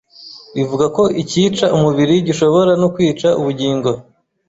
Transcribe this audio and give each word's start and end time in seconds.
Bivuga 0.55 0.85
ko 0.95 1.03
icyica 1.21 1.65
umubiri 1.77 2.15
gishobora 2.27 2.71
no 2.81 2.87
kwica 2.93 3.27
ubugingo. 3.39 3.89